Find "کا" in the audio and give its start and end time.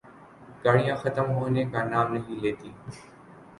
1.71-1.79